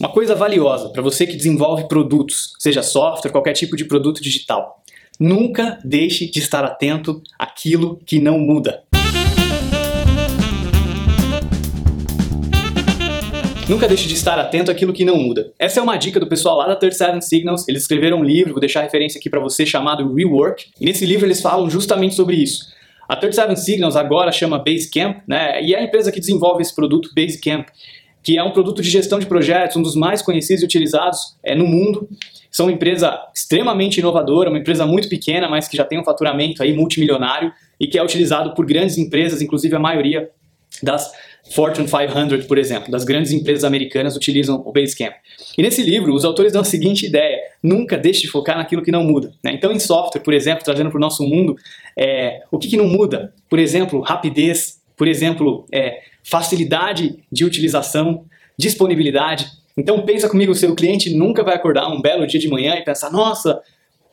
[0.00, 4.82] Uma coisa valiosa para você que desenvolve produtos, seja software, qualquer tipo de produto digital.
[5.20, 8.82] Nunca deixe de estar atento àquilo que não muda.
[13.68, 15.52] Nunca deixe de estar atento àquilo que não muda.
[15.58, 17.68] Essa é uma dica do pessoal lá da 37 Signals.
[17.68, 20.70] Eles escreveram um livro, vou deixar a referência aqui para você, chamado Rework.
[20.80, 22.72] E nesse livro eles falam justamente sobre isso.
[23.06, 25.62] A 37 Signals agora chama Basecamp, né?
[25.62, 27.66] E é a empresa que desenvolve esse produto Basecamp
[28.22, 31.54] que é um produto de gestão de projetos, um dos mais conhecidos e utilizados é,
[31.54, 32.08] no mundo.
[32.50, 36.62] São uma empresa extremamente inovadora, uma empresa muito pequena, mas que já tem um faturamento
[36.62, 40.30] aí multimilionário e que é utilizado por grandes empresas, inclusive a maioria
[40.82, 41.10] das
[41.52, 45.14] Fortune 500, por exemplo, das grandes empresas americanas utilizam o Basecamp.
[45.56, 48.92] E nesse livro, os autores dão a seguinte ideia: nunca deixe de focar naquilo que
[48.92, 49.32] não muda.
[49.42, 49.52] Né?
[49.52, 51.56] Então, em software, por exemplo, trazendo para o nosso mundo,
[51.98, 53.32] é, o que, que não muda?
[53.48, 59.46] Por exemplo, rapidez, por exemplo, é, facilidade de utilização, disponibilidade.
[59.74, 63.10] Então pensa comigo, seu cliente nunca vai acordar um belo dia de manhã e pensar,
[63.10, 63.62] nossa,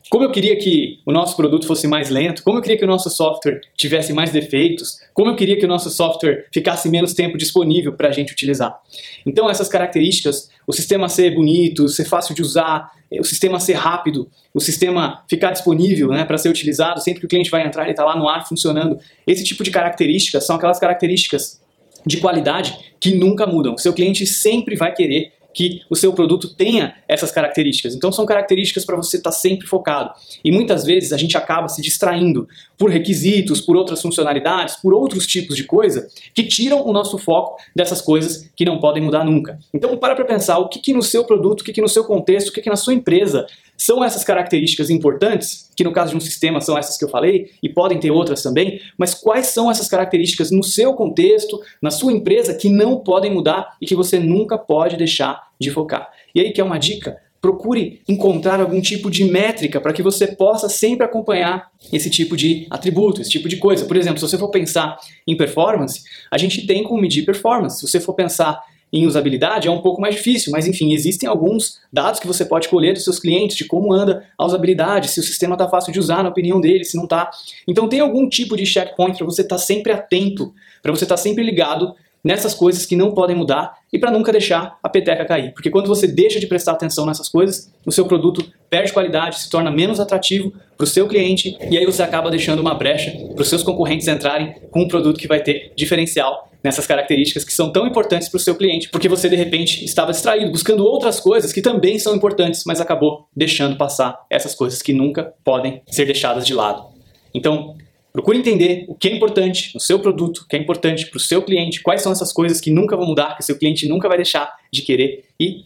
[0.10, 2.88] como eu queria que o nosso produto fosse mais lento, como eu queria que o
[2.88, 7.38] nosso software tivesse mais defeitos, como eu queria que o nosso software ficasse menos tempo
[7.38, 8.80] disponível para a gente utilizar.
[9.26, 14.30] Então, essas características, o sistema ser bonito, ser fácil de usar, o sistema ser rápido,
[14.54, 17.92] o sistema ficar disponível né, para ser utilizado, sempre que o cliente vai entrar, ele
[17.92, 19.00] está lá no ar funcionando.
[19.26, 21.62] Esse tipo de características são aquelas características
[22.06, 23.74] de qualidade que nunca mudam.
[23.74, 27.96] O seu cliente sempre vai querer que o seu produto tenha essas características.
[27.96, 30.12] Então são características para você estar tá sempre focado.
[30.46, 35.26] E muitas vezes a gente acaba se distraindo por requisitos, por outras funcionalidades, por outros
[35.26, 39.58] tipos de coisa que tiram o nosso foco dessas coisas que não podem mudar nunca.
[39.74, 42.04] Então para para pensar o que, que no seu produto, o que, que no seu
[42.04, 43.48] contexto, o que, que na sua empresa
[43.78, 47.52] são essas características importantes, que no caso de um sistema são essas que eu falei,
[47.62, 52.12] e podem ter outras também, mas quais são essas características no seu contexto, na sua
[52.12, 56.10] empresa, que não podem mudar e que você nunca pode deixar de focar?
[56.34, 60.28] E aí que é uma dica, procure encontrar algum tipo de métrica para que você
[60.28, 63.86] possa sempre acompanhar esse tipo de atributo, esse tipo de coisa.
[63.86, 66.02] Por exemplo, se você for pensar em performance,
[66.32, 67.80] a gente tem como medir performance.
[67.80, 68.60] Se você for pensar
[68.92, 72.70] em usabilidade é um pouco mais difícil, mas enfim, existem alguns dados que você pode
[72.70, 76.00] colher dos seus clientes de como anda a usabilidade, se o sistema está fácil de
[76.00, 77.30] usar na opinião deles, se não está.
[77.68, 81.16] Então tem algum tipo de checkpoint para você estar tá sempre atento, para você estar
[81.16, 81.94] tá sempre ligado
[82.24, 85.54] nessas coisas que não podem mudar e para nunca deixar a peteca cair.
[85.54, 89.50] Porque quando você deixa de prestar atenção nessas coisas, o seu produto perde qualidade, se
[89.50, 93.42] torna menos atrativo para o seu cliente e aí você acaba deixando uma brecha para
[93.42, 97.72] os seus concorrentes entrarem com um produto que vai ter diferencial nessas características que são
[97.72, 101.54] tão importantes para o seu cliente, porque você de repente estava distraído, buscando outras coisas
[101.54, 106.46] que também são importantes, mas acabou deixando passar essas coisas que nunca podem ser deixadas
[106.46, 106.86] de lado.
[107.34, 107.76] Então,
[108.12, 111.22] procure entender o que é importante no seu produto, o que é importante para o
[111.22, 114.18] seu cliente, quais são essas coisas que nunca vão mudar, que seu cliente nunca vai
[114.18, 115.66] deixar de querer e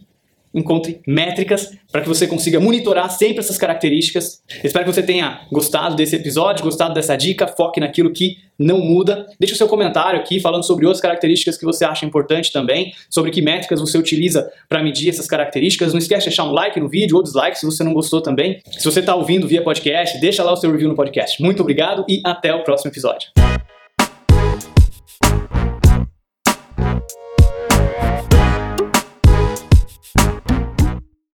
[0.54, 4.42] encontre métricas para que você consiga monitorar sempre essas características.
[4.64, 7.48] Espero que você tenha gostado desse episódio, gostado dessa dica.
[7.48, 9.28] Foque naquilo que não muda.
[9.40, 13.32] Deixe o seu comentário aqui falando sobre outras características que você acha importante também, sobre
[13.32, 15.94] que métricas você utiliza para medir essas características.
[15.94, 18.62] Não esquece de deixar um like no vídeo ou dislike se você não gostou também.
[18.78, 21.42] Se você está ouvindo via podcast, deixa lá o seu review no podcast.
[21.42, 23.30] Muito obrigado e até o próximo episódio.